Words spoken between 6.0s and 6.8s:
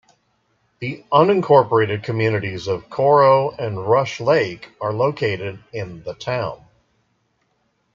the town.